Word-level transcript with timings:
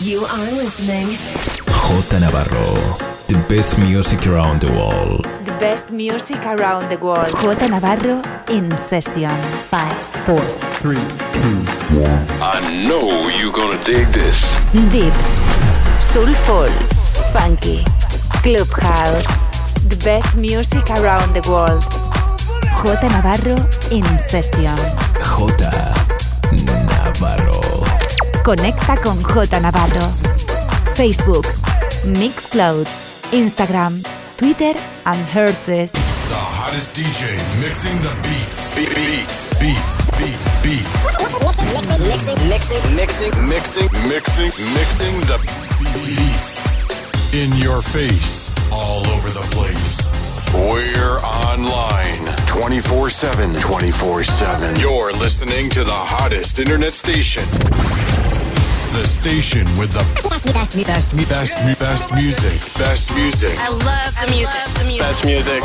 You 0.00 0.24
are 0.26 0.50
listening. 0.52 1.16
J 1.66 2.20
Navarro. 2.20 2.78
The 3.26 3.44
best 3.48 3.78
music 3.78 4.28
around 4.28 4.60
the 4.60 4.70
world. 4.70 5.24
The 5.44 5.56
best 5.58 5.90
music 5.90 6.38
around 6.46 6.88
the 6.88 6.98
world. 6.98 7.34
J 7.42 7.68
Navarro 7.68 8.22
in 8.48 8.70
sessions. 8.78 9.66
5, 9.66 9.92
4, 10.24 10.38
3, 10.38 10.94
2, 10.94 11.00
1. 11.98 12.06
I 12.40 12.86
know 12.86 13.28
you're 13.28 13.50
gonna 13.52 13.82
dig 13.82 14.06
this. 14.12 14.38
Deep. 14.70 15.12
Soulful. 16.00 16.70
Funky. 17.34 17.82
Clubhouse. 18.46 19.26
The 19.88 19.98
best 20.04 20.36
music 20.36 20.88
around 20.90 21.34
the 21.34 21.42
world. 21.50 21.82
J 22.86 22.94
Navarro 23.08 23.56
in 23.90 24.06
sessions. 24.20 24.78
J 25.26 25.58
Navarro. 26.54 27.97
Conecta 28.48 28.96
con 28.96 29.22
J 29.22 29.60
Navarro. 29.60 30.00
Facebook, 30.94 31.44
Mixcloud, 32.06 32.86
Instagram, 33.30 34.02
Twitter 34.38 34.72
and 35.04 35.20
Hearthis. 35.28 35.92
The 35.92 36.34
hottest 36.34 36.96
DJ 36.96 37.36
mixing 37.60 38.00
the 38.00 38.14
beats. 38.22 38.74
Be- 38.74 38.86
beats, 38.86 39.50
beats, 39.60 40.06
beats, 40.16 40.62
beats. 40.62 41.06
Mixing, 42.00 42.48
mixing, 42.48 42.96
mixing, 42.96 43.48
mixing, 43.48 43.90
mixing, 44.08 44.52
mixing 44.72 45.20
the 45.28 45.38
beats. 46.06 47.34
In 47.34 47.54
your 47.58 47.82
face, 47.82 48.50
all 48.72 49.06
over 49.08 49.28
the 49.28 49.46
place. 49.50 50.08
We're 50.54 51.18
online 51.18 52.34
24 52.46 53.10
7. 53.10 53.54
24 53.56 54.22
7. 54.22 54.76
You're 54.76 55.12
listening 55.12 55.68
to 55.68 55.84
the 55.84 55.92
hottest 55.92 56.58
internet 56.58 56.94
station. 56.94 57.44
The 58.92 59.06
station 59.06 59.66
with 59.78 59.92
the 59.92 60.04
best, 60.28 60.44
best, 60.52 60.74
best, 60.86 61.16
best, 61.16 61.28
best, 61.28 61.78
best 61.78 62.14
music. 62.14 62.78
Best 62.78 63.14
music. 63.14 63.58
I 63.58 63.68
love 63.68 64.14
the 64.20 64.84
music. 64.84 64.98
Best 65.00 65.24
music. 65.24 65.62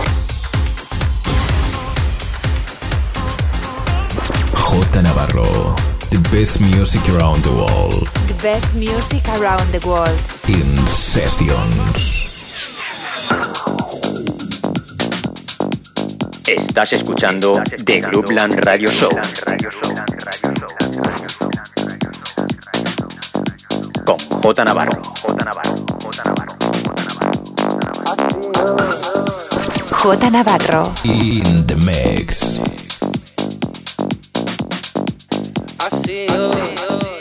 J 4.93 5.01
Navarro. 5.01 5.75
The 6.11 6.19
best 6.31 6.61
music 6.61 7.01
around 7.09 7.43
the 7.43 7.51
world. 7.51 8.07
The 8.27 8.37
best 8.43 8.75
music 8.75 9.27
around 9.29 9.65
the 9.71 9.81
world. 9.87 10.19
In 10.47 10.77
sessions. 10.85 12.29
Estás 16.45 16.93
escuchando 16.93 17.59
The 17.85 18.01
Groupland 18.01 18.63
Radio 18.63 18.91
Show. 18.91 19.09
Con 24.43 24.53
J 24.53 24.65
Navarro. 24.65 25.01
J 25.21 25.41
Navarro. 25.41 25.77
J 30.01 30.29
Navarro. 30.29 30.91
In 31.05 31.65
the 31.65 31.75
mix. 31.77 32.59
I 35.79 35.89
see 36.03 37.12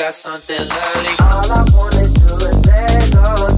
got 0.00 0.14
something 0.14 0.56
lovely. 0.56 1.14
All 1.20 1.52
I 1.52 1.64
wanna 1.76 2.08
do 2.08 2.34
is 2.46 2.64
let 2.64 3.12
go. 3.12 3.49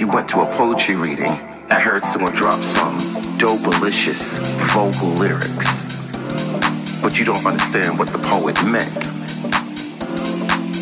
You 0.00 0.08
went 0.08 0.26
to 0.30 0.40
a 0.40 0.46
poetry 0.56 0.96
reading 0.96 1.26
and 1.26 1.72
heard 1.72 2.02
someone 2.02 2.32
drop 2.32 2.58
some 2.58 2.96
dope-alicious 3.36 4.38
vocal 4.72 5.08
lyrics, 5.10 6.10
but 7.02 7.18
you 7.18 7.26
don't 7.26 7.44
understand 7.44 7.98
what 7.98 8.08
the 8.08 8.18
poet 8.18 8.56
meant. 8.64 9.10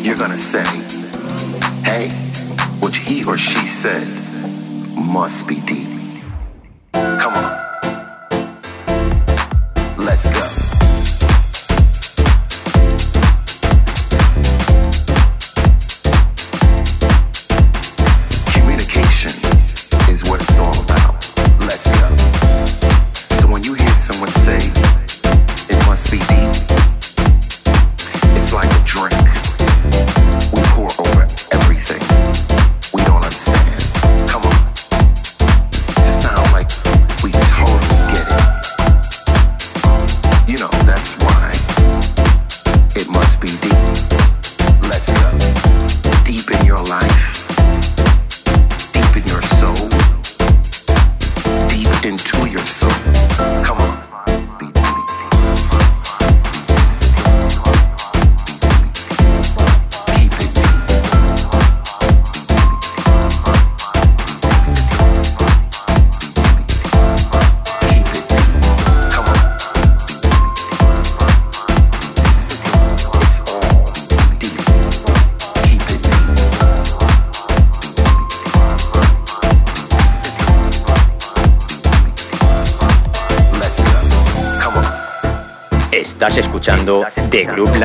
You're 0.05 0.15
gonna 0.15 0.37
say, 0.37 0.63
hey, 1.83 2.09
what 2.79 2.95
he 2.95 3.25
or 3.25 3.37
she 3.37 3.67
said 3.67 4.07
must 4.95 5.47
be 5.49 5.59
deep. 5.61 5.89
Come 6.93 7.33
on. 7.33 7.58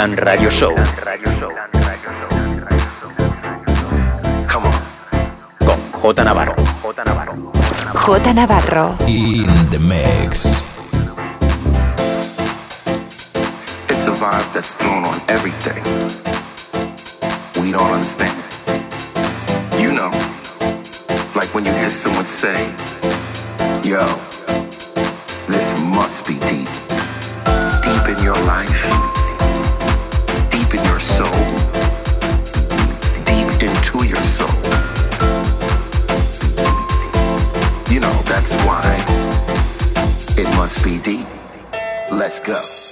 The 0.04 0.10
Grooveland 0.10 0.26
Radio 0.26 0.50
Show. 0.50 0.74
Con 4.46 6.12
J 6.14 6.24
Navarro. 6.24 6.54
J 6.82 7.02
Navarro. 7.06 7.50
J 8.04 8.32
Navarro. 8.34 8.96
In 9.06 9.70
the 9.70 9.78
mix. 9.78 10.62
It's 13.88 14.06
a 14.06 14.12
vibe 14.12 14.52
that's 14.52 14.74
thrown 14.74 15.04
on 15.04 15.18
everything. 15.28 15.82
We 17.62 17.72
don't 17.72 17.94
understand. 17.94 18.36
You 19.80 19.92
know, 19.92 20.10
like 21.34 21.54
when 21.54 21.64
you 21.64 21.72
hear 21.72 21.88
someone 21.88 22.26
say, 22.26 22.60
yo, 23.82 24.04
this 25.48 25.72
must 25.80 26.26
be 26.26 26.38
deep 26.40 26.68
deep 27.84 28.16
in 28.16 28.24
your 28.24 28.36
life, 28.44 29.23
why 38.66 39.04
it 40.36 40.48
must 40.56 40.84
be 40.84 40.98
deep. 40.98 41.26
Let's 42.10 42.40
go. 42.40 42.83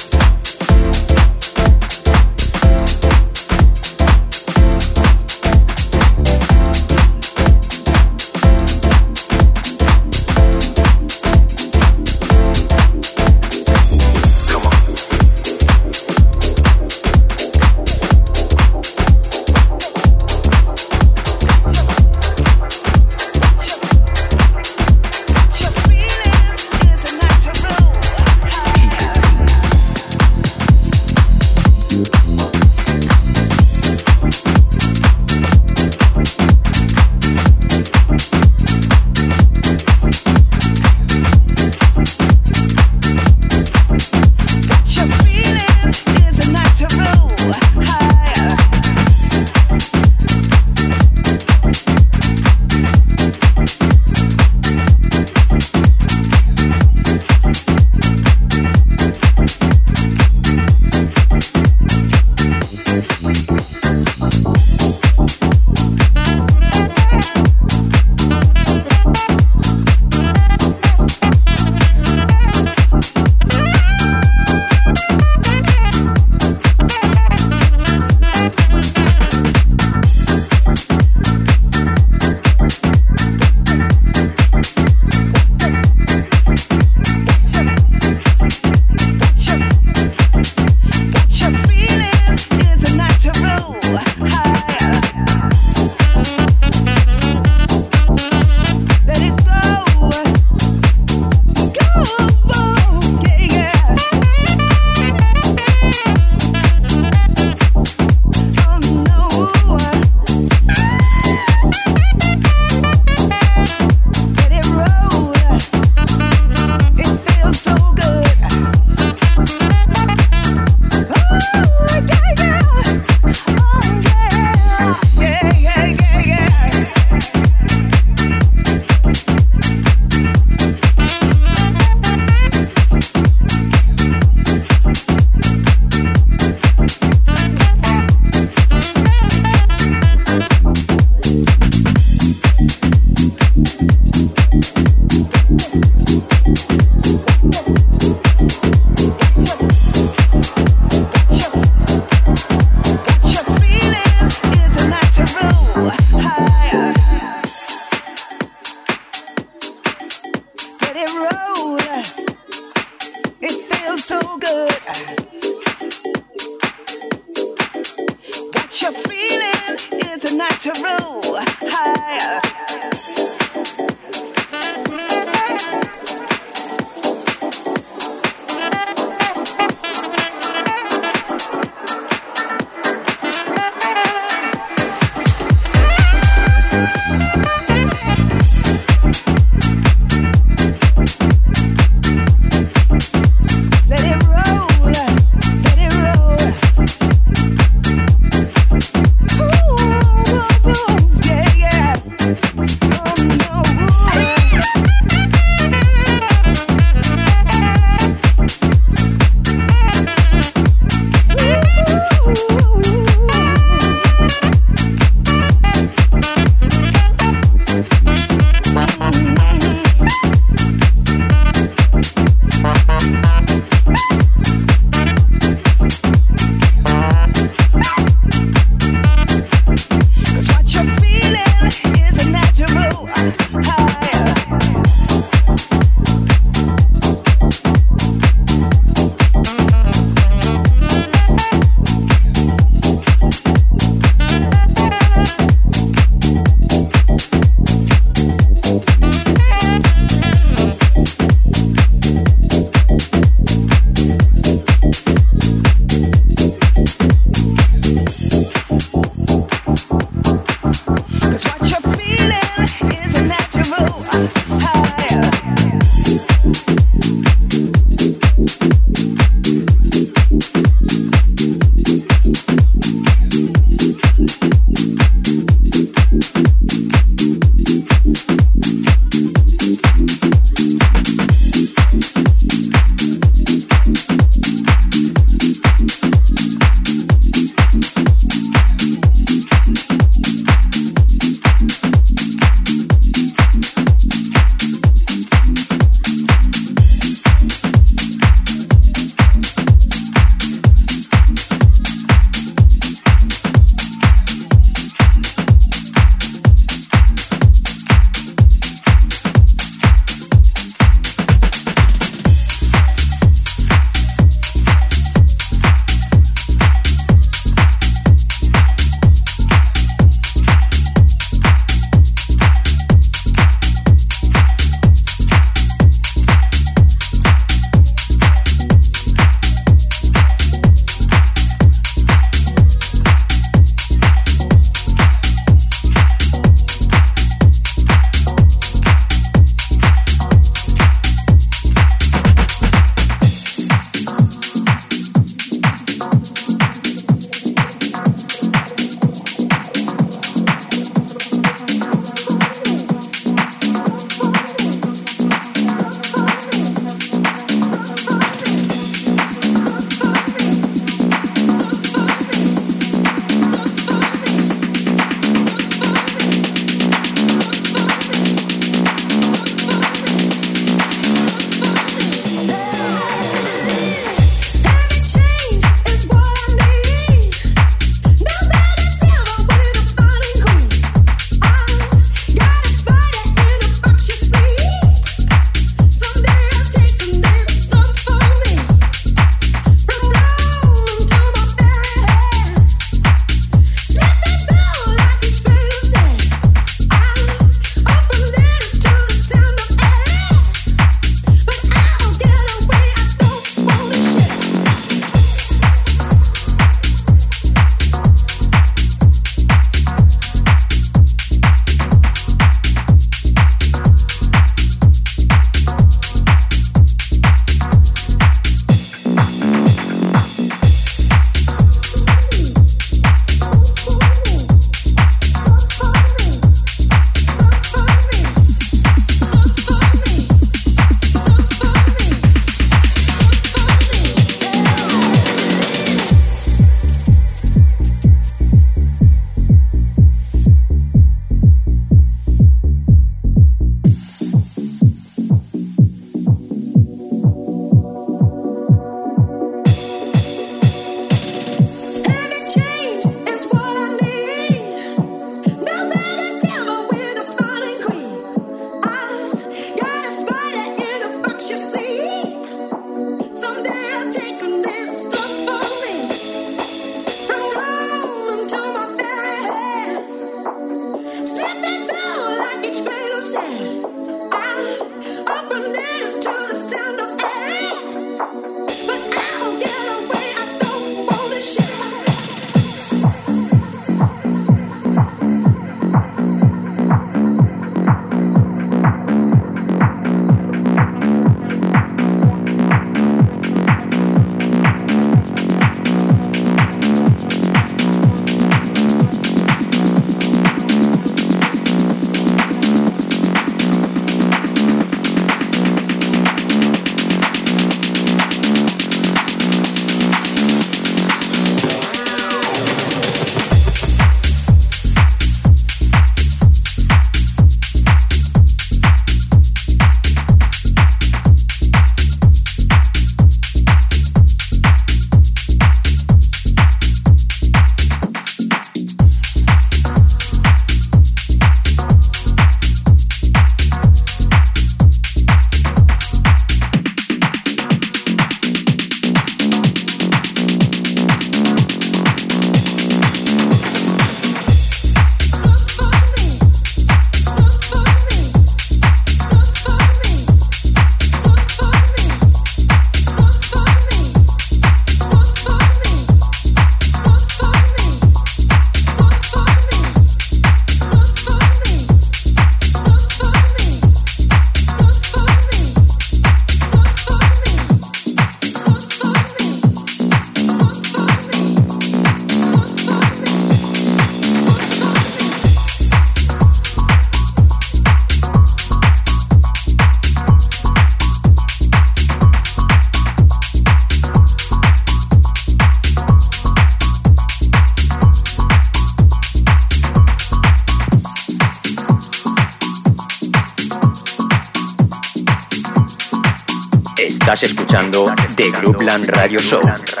Escuchando 598.61 598.77
The 598.77 598.85
Grooveland 598.85 599.09
Radio 599.09 599.39
Show. 599.39 600.00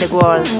The 0.00 0.14
world. 0.14 0.59